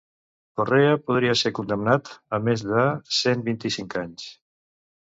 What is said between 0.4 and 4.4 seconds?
Correa podria ser condemnat a més de cent vint-i-cinc anys.